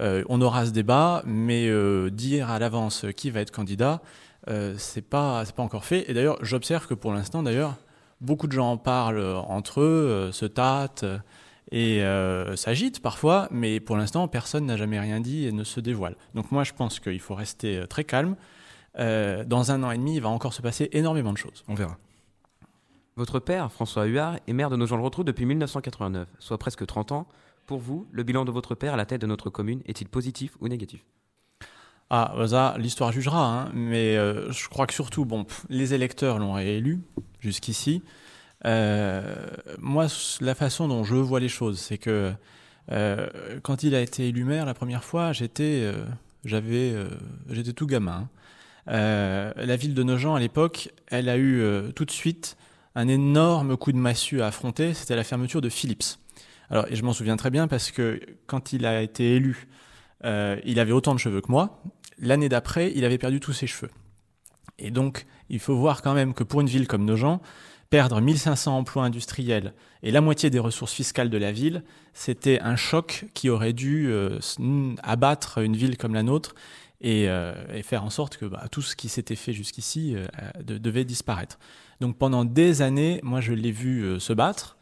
[0.00, 1.70] on aura ce débat, mais
[2.10, 4.00] dire à l'avance qui va être candidat,
[4.48, 6.08] euh, c'est pas c'est pas encore fait.
[6.10, 7.76] Et d'ailleurs, j'observe que pour l'instant, d'ailleurs,
[8.20, 11.04] beaucoup de gens en parlent entre eux, euh, se tâtent
[11.70, 15.80] et euh, s'agitent parfois, mais pour l'instant, personne n'a jamais rien dit et ne se
[15.80, 16.16] dévoile.
[16.34, 18.36] Donc moi, je pense qu'il faut rester très calme.
[18.96, 21.64] dans un an et demi, il va encore se passer énormément de choses.
[21.68, 21.96] On verra.
[23.16, 27.28] Votre père, François Huard, est maire de Nogent-le-Rotrou depuis 1989, soit presque 30 ans.
[27.70, 30.56] Pour vous, le bilan de votre père à la tête de notre commune est-il positif
[30.58, 31.04] ou négatif?
[32.10, 36.40] Ah, bah ça, l'histoire jugera, hein, mais euh, je crois que surtout, bon, les électeurs
[36.40, 36.98] l'ont réélu
[37.38, 38.02] jusqu'ici.
[38.66, 39.36] Euh,
[39.78, 40.08] moi,
[40.40, 42.32] la façon dont je vois les choses, c'est que
[42.90, 43.28] euh,
[43.62, 45.92] quand il a été élu maire la première fois, j'étais,
[47.76, 48.28] tout gamin.
[48.88, 49.52] Hein.
[49.54, 51.62] la ville de Nogent à l'époque, elle a eu
[51.94, 52.56] tout de suite
[52.96, 54.92] un énorme coup de massue à affronter.
[54.92, 56.18] C'était la fermeture de Philips.
[56.70, 59.68] Alors, et je m'en souviens très bien parce que quand il a été élu,
[60.22, 61.82] il avait autant de cheveux que moi,
[62.18, 63.90] l'année d'après, il avait perdu tous ses cheveux.
[64.78, 67.40] Et donc, il faut voir quand même que pour une ville comme Nogent,
[67.90, 71.82] perdre 1500 emplois industriels et la moitié des ressources fiscales de la ville,
[72.14, 74.38] c'était un choc qui aurait dû euh,
[75.02, 76.54] abattre une ville comme la nôtre
[77.00, 80.26] et, euh, faire en sorte que bah, tout ce qui s'était fait jusqu'ici euh,
[80.62, 81.58] devait disparaître.
[82.00, 84.78] Donc pendant des années, moi je l'ai vu se battre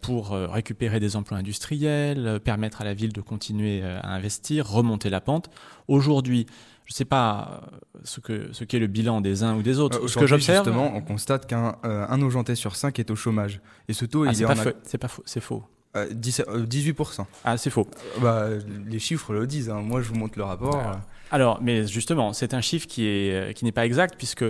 [0.00, 5.20] pour récupérer des emplois industriels, permettre à la ville de continuer à investir, remonter la
[5.20, 5.50] pente.
[5.88, 6.46] Aujourd'hui,
[6.86, 9.78] je ne sais pas euh, ce que ce qu'est le bilan des uns ou des
[9.78, 10.04] autres.
[10.04, 13.16] Euh, ce que j'observe, justement, on constate qu'un euh, un Augentais sur 5 est au
[13.16, 13.60] chômage.
[13.88, 14.46] Et ce taux, ah, il est.
[14.84, 15.22] C'est pas faux.
[15.24, 15.64] C'est faux.
[15.94, 17.24] 18%.
[17.44, 17.86] Ah, c'est faux.
[18.20, 18.48] Bah,
[18.86, 19.70] les chiffres le disent.
[19.70, 19.80] Hein.
[19.80, 20.82] Moi, je vous montre le rapport.
[21.30, 24.44] Alors, mais justement, c'est un chiffre qui est qui n'est pas exact puisque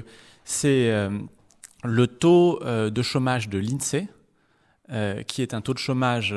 [0.45, 0.91] c'est
[1.85, 4.09] le taux de chômage de l'Insee,
[5.27, 6.35] qui est un taux de chômage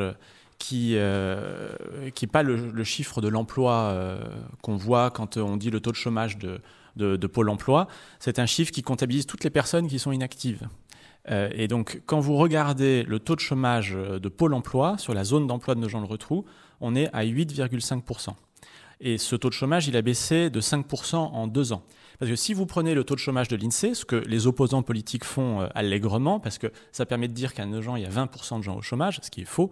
[0.60, 1.71] qui euh,
[2.15, 4.19] qui n'est pas le, chiffre de l'emploi euh,
[4.62, 6.60] qu'on voit quand on dit le taux de chômage de,
[6.95, 7.88] de, Pôle Emploi.
[8.19, 10.67] C'est un chiffre qui comptabilise toutes les personnes qui sont inactives.
[11.29, 15.23] Euh, et donc, quand vous regardez le taux de chômage de Pôle Emploi sur la
[15.23, 16.45] zone d'emploi de Nogent-le-Rotrou,
[16.81, 18.29] on est à 8,5%.
[18.99, 21.83] Et ce taux de chômage, il a baissé de 5% en deux ans.
[22.19, 24.82] Parce que si vous prenez le taux de chômage de l'INSEE, ce que les opposants
[24.82, 28.58] politiques font allègrement, parce que ça permet de dire qu'à Nogent, il y a 20%
[28.58, 29.71] de gens au chômage, ce qui est faux,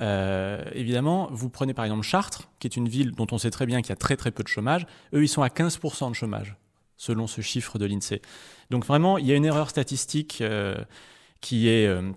[0.00, 3.66] euh, évidemment, vous prenez par exemple Chartres, qui est une ville dont on sait très
[3.66, 4.86] bien qu'il y a très très peu de chômage.
[5.14, 6.56] Eux, ils sont à 15% de chômage,
[6.96, 8.20] selon ce chiffre de l'INSEE.
[8.70, 10.76] Donc vraiment, il y a une erreur statistique euh,
[11.40, 12.10] qui est euh,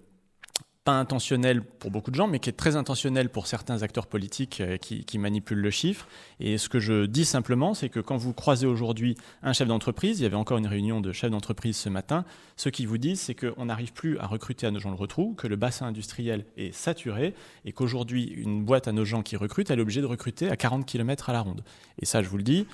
[0.88, 4.78] intentionnel pour beaucoup de gens, mais qui est très intentionnel pour certains acteurs politiques euh,
[4.78, 6.08] qui, manipulent le chiffre.
[6.40, 10.20] Et ce que je dis simplement, c'est que quand vous croisez aujourd'hui un chef d'entreprise,
[10.20, 13.20] il y avait encore une réunion de chefs d'entreprise ce matin, ce qu'ils vous disent,
[13.20, 16.46] c'est qu'on n'arrive plus à recruter à nos gens le retrou, que le bassin industriel
[16.58, 17.34] est saturé,
[17.66, 20.56] et qu'aujourd'hui, une boîte à nos gens qui recrute, elle est obligée de recruter à
[20.56, 21.64] 40 km à la ronde.
[22.02, 22.66] Et ça, je vous le dis,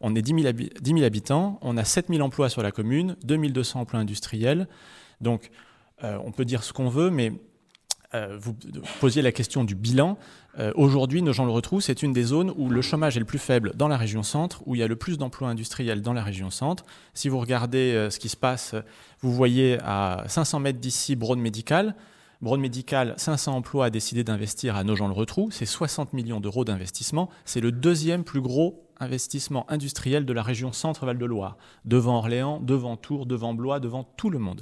[0.00, 4.00] On est 10 000, habitants, on a 7 000 emplois sur la commune, 2200 emplois
[4.00, 4.68] industriels.
[5.20, 5.50] Donc,
[6.02, 7.32] euh, on peut dire ce qu'on veut, mais
[8.14, 8.54] euh, vous
[9.00, 10.16] posiez la question du bilan.
[10.58, 13.88] Euh, aujourd'hui, Nogent-le-Rotrou, c'est une des zones où le chômage est le plus faible dans
[13.88, 16.84] la région centre, où il y a le plus d'emplois industriels dans la région centre.
[17.12, 18.74] Si vous regardez ce qui se passe,
[19.20, 21.94] vous voyez à 500 mètres d'ici Braun Médical.
[22.40, 25.50] Braun Médical, 500 emplois, a décidé d'investir à Nogent-le-Rotrou.
[25.50, 27.30] C'est 60 millions d'euros d'investissement.
[27.44, 33.26] C'est le deuxième plus gros investissement industriel de la région Centre-Val-de-Loire, devant Orléans, devant Tours,
[33.26, 34.60] devant Blois, devant tout le monde.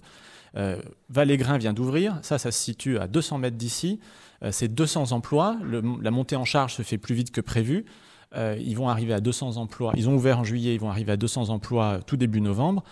[0.56, 0.76] Euh,
[1.08, 4.00] Valégrin vient d'ouvrir, ça, ça se situe à 200 mètres d'ici.
[4.42, 5.56] Euh, c'est 200 emplois.
[5.62, 7.84] la montée en charge se fait plus vite que prévu.
[8.34, 9.92] Euh, ils vont arriver à 200 emplois.
[9.96, 12.82] Ils ont ouvert en juillet, ils vont arriver à 200 emplois tout début novembre.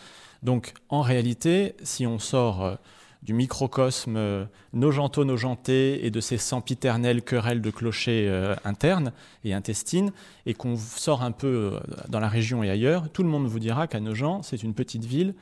[0.43, 2.79] Donc, en réalité, si on sort
[3.23, 9.13] du microcosme euh, nogento-nogenté et de ces sempiternelles querelles de clochers internes
[9.45, 10.13] et intestines,
[10.47, 13.87] et qu'on sort un peu dans la région et ailleurs, tout le monde vous dira
[13.87, 15.35] qu'à Nogent, c'est une petite ville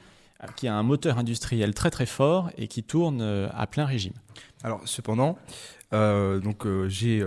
[0.56, 4.14] qui a un moteur industriel très très fort et qui tourne à plein régime.
[4.62, 5.36] Alors cependant,
[5.92, 7.24] donc j'ai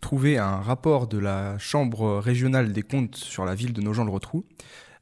[0.00, 4.44] trouvé un rapport de la Chambre régionale des comptes sur la ville de Nogent-le-Rotrou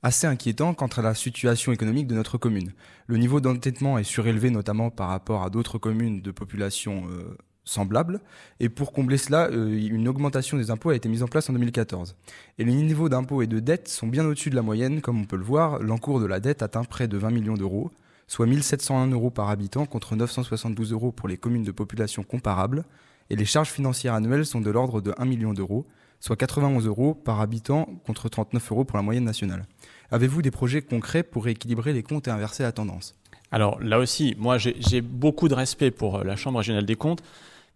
[0.02, 2.72] assez inquiétant quant à la situation économique de notre commune.
[3.06, 7.36] Le niveau d'endettement est surélevé notamment par rapport à d'autres communes de population euh,
[7.70, 8.20] semblable.
[8.59, 11.52] Et pour combler cela, euh, une augmentation des impôts a été mise en place en
[11.52, 12.16] 2014.
[12.59, 15.24] Et les niveaux d'impôts et de dettes sont bien au-dessus de la moyenne, comme on
[15.24, 15.78] peut le voir.
[15.80, 17.90] L'encours de la dette atteint près de 20 millions d'euros,
[18.26, 22.85] soit 1701 euros par habitant contre 972 euros pour les communes de population comparables.
[23.30, 25.87] Et les charges financières annuelles sont de l'ordre de 1 million d'euros,
[26.18, 29.66] soit 91 euros par habitant contre 39 euros pour la moyenne nationale.
[30.11, 33.14] Avez-vous des projets concrets pour rééquilibrer les comptes et inverser la tendance?
[33.52, 37.22] Alors là aussi, moi j'ai beaucoup de respect pour euh, la Chambre régionale des comptes,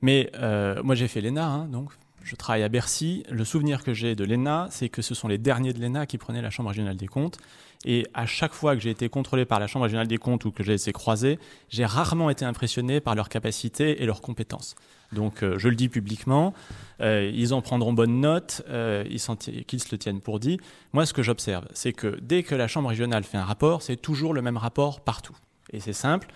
[0.05, 1.91] mais euh, moi j'ai fait l'ENA, hein, donc
[2.23, 3.25] je travaille à Bercy.
[3.31, 6.19] Le souvenir que j'ai de l'ENA, c'est que ce sont les derniers de l'ENA qui
[6.19, 7.39] prenaient la Chambre régionale des comptes.
[7.87, 10.51] Et à chaque fois que j'ai été contrôlé par la Chambre régionale des comptes ou
[10.51, 11.39] que j'ai été croisé,
[11.71, 14.75] j'ai rarement été impressionné par leur capacité et leurs compétences.
[15.13, 16.53] Donc euh, je le dis publiquement,
[17.01, 20.61] euh, ils en prendront bonne note, euh, qu'ils se le tiennent pour dit.
[20.93, 23.97] Moi, ce que j'observe, c'est que dès que la Chambre régionale fait un rapport, c'est
[23.97, 25.37] toujours le même rapport partout.
[25.73, 26.29] Et c'est simple,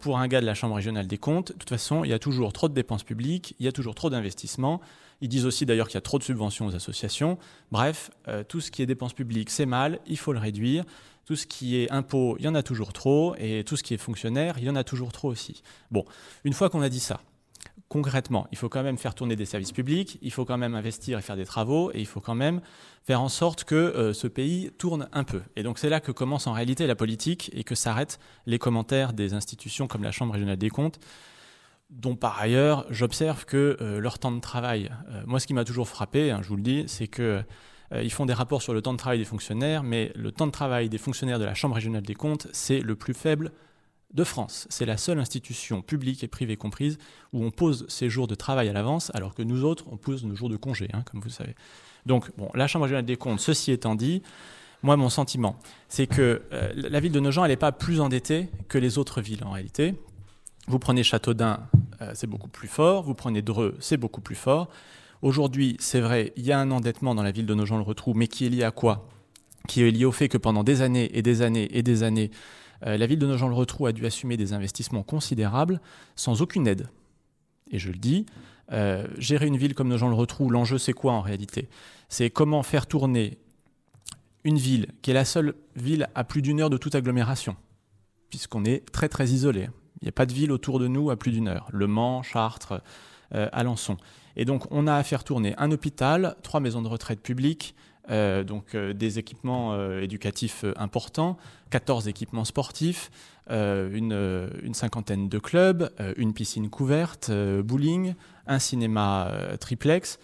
[0.00, 2.18] pour un gars de la Chambre régionale des comptes, de toute façon, il y a
[2.18, 4.80] toujours trop de dépenses publiques, il y a toujours trop d'investissements.
[5.20, 7.38] Ils disent aussi d'ailleurs qu'il y a trop de subventions aux associations.
[7.72, 8.10] Bref,
[8.48, 10.84] tout ce qui est dépenses publiques, c'est mal, il faut le réduire.
[11.24, 13.34] Tout ce qui est impôt, il y en a toujours trop.
[13.38, 15.62] Et tout ce qui est fonctionnaire, il y en a toujours trop aussi.
[15.90, 16.04] Bon,
[16.44, 17.20] une fois qu'on a dit ça,
[17.88, 21.18] concrètement, il faut quand même faire tourner des services publics, il faut quand même investir
[21.18, 22.60] et faire des travaux, et il faut quand même
[23.04, 25.42] faire en sorte que euh, ce pays tourne un peu.
[25.56, 29.12] Et donc c'est là que commence en réalité la politique et que s'arrêtent les commentaires
[29.12, 30.98] des institutions comme la Chambre régionale des comptes,
[31.90, 35.64] dont par ailleurs j'observe que euh, leur temps de travail, euh, moi ce qui m'a
[35.64, 37.42] toujours frappé, hein, je vous le dis, c'est que
[38.02, 40.52] ils font des rapports sur le temps de travail des fonctionnaires, mais le temps de
[40.52, 43.52] travail des fonctionnaires de la Chambre régionale des comptes, c'est le plus faible
[44.14, 44.66] de France.
[44.70, 46.98] C'est la seule institution publique et privée comprise
[47.32, 50.24] où on pose ses jours de travail à l'avance, alors que nous autres, on pose
[50.24, 51.54] nos jours de congé, hein, comme vous le savez.
[52.06, 54.22] Donc, la Chambre régionale des comptes, ceci étant dit,
[54.82, 55.56] moi, mon sentiment,
[55.88, 59.20] c'est que euh, la ville de Nogent, elle n'est pas plus endettée que les autres
[59.20, 59.94] villes, en réalité.
[60.68, 61.60] Vous prenez Châteaudun,
[62.02, 63.02] euh, c'est beaucoup plus fort.
[63.02, 64.68] Vous prenez Dreux, c'est beaucoup plus fort.
[65.22, 68.44] Aujourd'hui, c'est vrai, il y a un endettement dans la ville de Nogent-le-Rotrou, mais qui
[68.44, 69.08] est lié à quoi?
[69.66, 72.30] Qui est lié au fait que pendant des années et des années et des années,
[72.86, 75.80] euh, la ville de Nogent-le-Rotrou a dû assumer des investissements considérables
[76.16, 76.88] sans aucune aide.
[77.70, 78.26] Et je le dis,
[78.72, 81.68] euh, gérer une ville comme Nogent-le-Rotrou, l'enjeu c'est quoi en réalité?
[82.08, 83.38] C'est comment faire tourner
[84.44, 87.56] une ville qui est la seule ville à plus d'une heure de toute agglomération,
[88.30, 89.68] puisqu'on est très très isolé.
[90.00, 91.68] Il n'y a pas de ville autour de nous à plus d'une heure.
[91.72, 92.82] Le Mans, Chartres,
[93.34, 93.96] euh, Alençon.
[94.36, 97.74] Et donc on a à faire tourner un hôpital, trois maisons de retraite publiques,
[98.10, 101.38] euh, donc euh, des équipements euh, éducatifs importants,
[101.70, 103.10] 14 équipements sportifs,
[103.50, 108.14] une, cinquantaine de clubs, une piscine couverte, bowling,
[108.46, 110.18] un cinéma triplex,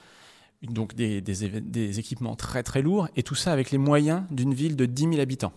[0.63, 4.75] donc des, des, équipements très très lourds, et tout ça avec les moyens d'une ville
[4.75, 5.53] de 10 000 habitants,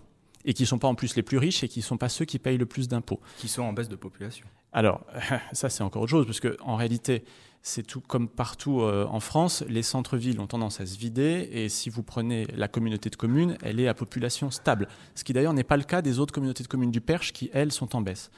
[0.45, 2.09] et qui ne sont pas en plus les plus riches et qui ne sont pas
[2.09, 3.19] ceux qui payent le plus d'impôts.
[3.37, 4.45] Qui sont en baisse de population.
[4.71, 5.05] Alors,
[5.53, 7.23] ça c'est encore autre chose, parce qu'en réalité,
[7.61, 11.69] c'est tout comme partout euh, en France, les centres-villes ont tendance à se vider et
[11.69, 14.89] si vous prenez la communauté de communes, elle est à population stable.
[15.15, 17.49] Ce qui d'ailleurs n'est pas le cas des autres communautés de communes du Perche qui,
[17.53, 18.31] elles, sont en baisse.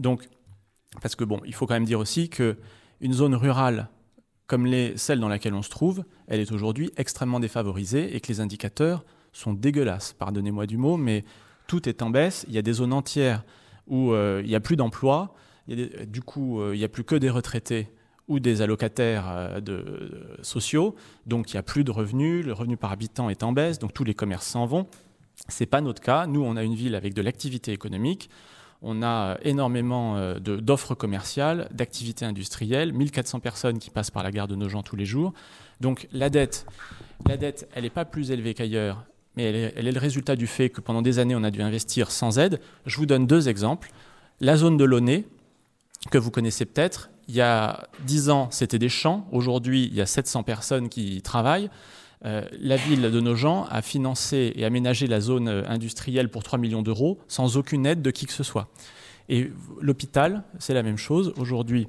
[0.00, 0.28] Donc,
[1.00, 2.58] parce que bon, il faut quand même dire aussi que
[3.00, 3.88] une zone rurale
[4.46, 8.28] comme les, celle dans laquelle on se trouve, elle est aujourd'hui extrêmement défavorisée et que
[8.28, 10.12] les indicateurs sont dégueulasses.
[10.12, 11.24] Pardonnez-moi du mot, mais
[11.66, 12.44] tout est en baisse.
[12.48, 13.44] Il y a des zones entières
[13.86, 15.34] où euh, il n'y a plus d'emplois.
[15.68, 17.88] Du coup, euh, il n'y a plus que des retraités
[18.28, 20.94] ou des allocataires de, sociaux,
[21.26, 23.92] donc il n'y a plus de revenus, le revenu par habitant est en baisse, donc
[23.92, 24.86] tous les commerces s'en vont.
[25.48, 26.26] Ce n'est pas notre cas.
[26.26, 28.30] Nous, on a une ville avec de l'activité économique.
[28.80, 34.54] On a énormément d'offres commerciales, d'activités industrielles, 1400 personnes qui passent par la gare de
[34.54, 35.32] Nogent tous les jours.
[35.80, 36.64] Donc la dette,
[37.26, 39.04] la dette, elle n'est pas plus élevée qu'ailleurs,
[39.36, 42.10] mais elle est, le résultat du fait que pendant des années, on a dû investir
[42.10, 42.60] sans aide.
[42.86, 43.90] Je vous donne deux exemples.
[44.40, 45.24] La zone de Launay,
[46.10, 49.26] que vous connaissez peut-être, il y a 10 ans, c'était des champs.
[49.32, 51.70] Aujourd'hui, il y a 700 personnes qui y travaillent.
[52.24, 56.82] Euh, la ville de Nogent a financé et aménagé la zone industrielle pour 3 millions
[56.82, 58.68] d'euros sans aucune aide de qui que ce soit.
[59.28, 61.32] Et l'hôpital, c'est la même chose.
[61.36, 61.88] Aujourd'hui,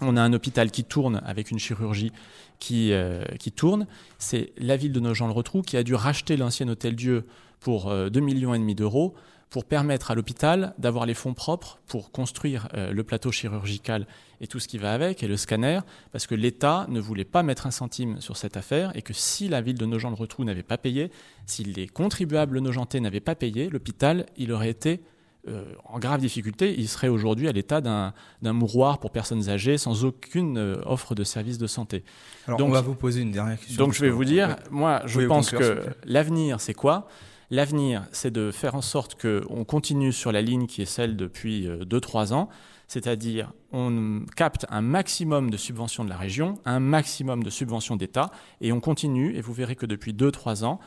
[0.00, 2.12] on a un hôpital qui tourne avec une chirurgie
[2.58, 3.86] qui, euh, qui tourne.
[4.18, 7.26] C'est la ville de Nogent-le-Rotrou qui a dû racheter l'ancien hôtel-Dieu
[7.60, 9.14] pour euh, 2,5 millions et demi d'euros
[9.50, 14.06] pour permettre à l'hôpital d'avoir les fonds propres pour construire euh, le plateau chirurgical
[14.40, 15.80] et tout ce qui va avec, et le scanner,
[16.12, 19.48] parce que l'État ne voulait pas mettre un centime sur cette affaire, et que si
[19.48, 21.10] la ville de Nogent-le-Rotrou n'avait pas payé,
[21.46, 25.00] si les contribuables nogentais n'avaient pas payé, l'hôpital, il aurait été
[25.48, 30.04] euh, en grave difficulté, il serait aujourd'hui à l'état d'un mouroir pour personnes âgées sans
[30.04, 32.04] aucune euh, offre de services de santé.
[32.46, 33.84] Alors donc, on va vous poser une dernière question.
[33.84, 37.08] Donc je vais vous dire, moi je pense que l'avenir c'est quoi?
[37.50, 41.68] L'avenir, c'est de faire en sorte qu'on continue sur la ligne qui est celle depuis
[41.68, 42.48] 2-3 ans,
[42.88, 48.30] c'est-à-dire on capte un maximum de subventions de la région, un maximum de subventions d'État,
[48.60, 50.80] et on continue, et vous verrez que depuis 2-3 ans,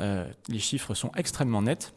[0.00, 1.92] euh, les chiffres sont extrêmement nets.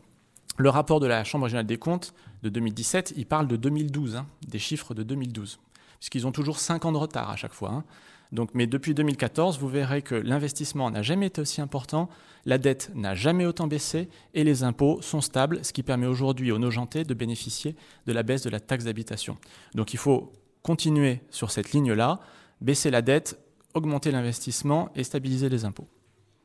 [0.57, 2.13] Le rapport de la Chambre régionale des comptes
[2.43, 5.59] de 2017, il parle de 2012, hein, des chiffres de 2012,
[5.99, 7.71] puisqu'ils ont toujours 5 ans de retard à chaque fois.
[7.71, 7.83] Hein.
[8.31, 12.09] Donc, mais depuis 2014, vous verrez que l'investissement n'a jamais été aussi important,
[12.45, 16.51] la dette n'a jamais autant baissé et les impôts sont stables, ce qui permet aujourd'hui
[16.51, 19.37] aux Nogentais de bénéficier de la baisse de la taxe d'habitation.
[19.75, 22.19] Donc il faut continuer sur cette ligne-là,
[22.61, 23.39] baisser la dette,
[23.73, 25.87] augmenter l'investissement et stabiliser les impôts.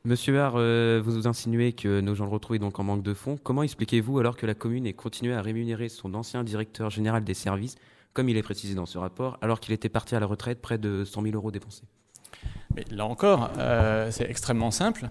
[0.05, 3.37] Monsieur Hart, euh, vous insinuez que nos gens le retrouvent donc en manque de fonds.
[3.43, 7.33] Comment expliquez-vous alors que la commune ait continué à rémunérer son ancien directeur général des
[7.33, 7.75] services
[8.13, 10.77] comme il est précisé dans ce rapport, alors qu'il était parti à la retraite près
[10.77, 11.83] de 100 000 euros dépensés?
[12.75, 15.07] Mais Là encore, euh, c'est extrêmement simple.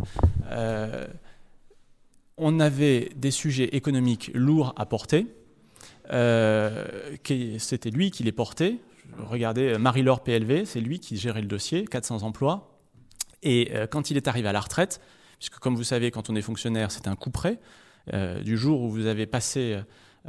[0.51, 1.07] Euh,
[2.37, 5.27] on avait des sujets économiques lourds à porter.
[6.13, 6.87] Euh,
[7.59, 8.77] C'était lui qui les portait.
[9.19, 12.78] Regardez, Marie-Laure PLV, c'est lui qui gérait le dossier, 400 emplois.
[13.43, 15.01] Et euh, quand il est arrivé à la retraite,
[15.39, 17.59] puisque comme vous savez, quand on est fonctionnaire, c'est un coup près,
[18.13, 19.79] euh, du jour où vous avez passé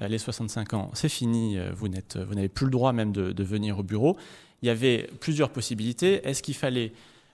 [0.02, 3.84] euh, les 65 ans, c'est fini, vous n'avez plus le droit même de, venir au
[3.84, 4.18] bureau.
[4.62, 6.26] Il y avait plusieurs possibilités.
[6.28, 6.94] Est-ce qu'il fallait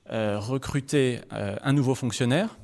[0.10, 2.58] recruter un nouveau fonctionnaire?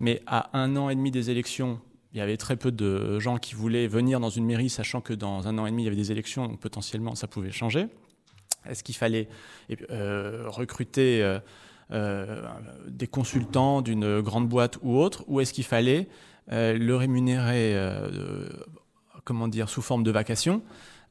[0.00, 1.80] Mais à un an et demi des élections,
[2.12, 5.12] il y avait très peu de gens qui voulaient venir dans une mairie, sachant que
[5.12, 7.86] dans un an et demi, il y avait des élections, donc potentiellement, ça pouvait changer.
[8.68, 9.28] Est-ce qu'il fallait
[9.68, 11.38] recruter
[11.90, 16.08] des consultants d'une grande boîte ou autre, ou est-ce qu'il fallait
[16.48, 17.74] le rémunérer
[19.24, 20.62] comment dire, sous forme de vacation,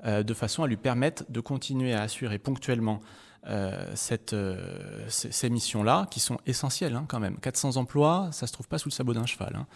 [0.06, 3.00] euh, de façon à lui permettre de continuer à assurer ponctuellement
[3.48, 3.96] euh,
[4.34, 7.38] euh, ces, missions-là, qui sont essentielles hein, quand même.
[7.40, 9.56] 400 emplois, ça se trouve pas sous le sabot d'un cheval.
[9.56, 9.68] Hein.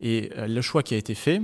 [0.00, 1.42] Et le choix qui a été fait,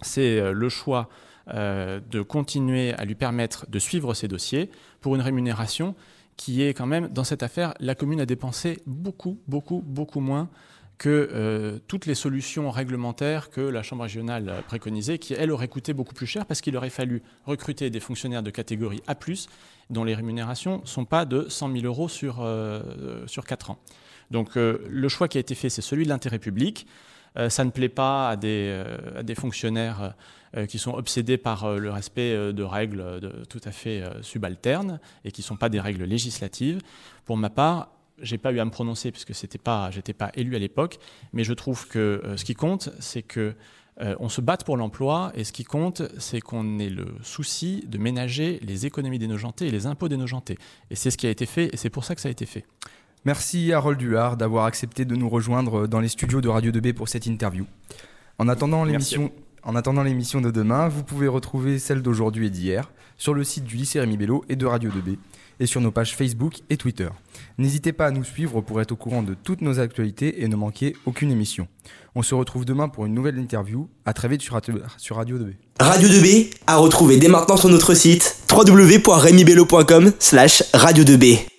[0.00, 1.08] c'est le choix
[1.46, 5.94] de continuer à lui permettre de suivre ses dossiers pour une rémunération
[6.36, 10.50] qui est quand même, dans cette affaire, la commune a dépensé beaucoup, beaucoup, beaucoup moins
[10.98, 15.92] que euh, toutes les solutions réglementaires que la Chambre régionale préconisait, qui, elle, auraient coûté
[15.92, 19.14] beaucoup plus cher parce qu'il aurait fallu recruter des fonctionnaires de catégorie A,
[19.90, 23.78] dont les rémunérations ne sont pas de 100 000 euros sur, euh, sur 4 ans.
[24.30, 26.86] Donc euh, le choix qui a été fait, c'est celui de l'intérêt public.
[27.48, 28.82] Ça ne plaît pas à des,
[29.22, 30.14] des fonctionnaires
[30.68, 35.44] qui sont obsédés par le respect de règles tout à fait subalternes et qui ne
[35.44, 36.80] sont pas des règles législatives.
[37.24, 40.56] Pour ma part, j'ai pas eu à me prononcer puisque c'était pas, j'étais pas élu
[40.56, 40.98] à l'époque,
[41.32, 43.54] mais je trouve que euh, ce qui compte, c'est que
[44.00, 47.84] euh, on se batte pour l'emploi et ce qui compte, c'est qu'on ait le souci
[47.86, 50.58] de ménager les économies des nogentés et les impôts des nogentés.
[50.90, 52.46] Et c'est ce qui a été fait et c'est pour ça que ça a été
[52.46, 52.64] fait.
[53.26, 57.08] Merci Harold Duhard d'avoir accepté de nous rejoindre dans les studios de Radio 2B pour
[57.08, 57.66] cette interview.
[58.38, 59.32] En attendant l'émission,
[59.64, 63.64] en attendant l'émission de demain, vous pouvez retrouver celle d'aujourd'hui et d'hier sur le site
[63.64, 65.16] du lycée Rémi Bello et de Radio 2B
[65.58, 67.08] et sur nos pages Facebook et Twitter.
[67.58, 70.54] N'hésitez pas à nous suivre pour être au courant de toutes nos actualités et ne
[70.54, 71.66] manquer aucune émission.
[72.14, 73.88] On se retrouve demain pour une nouvelle interview.
[74.04, 75.54] À très vite sur, Radio 2B.
[75.80, 81.48] Radio 2B à retrouver dès maintenant sur notre site www.remibello.com slash radio 2B.